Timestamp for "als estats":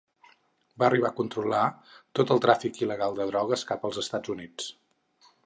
3.91-4.35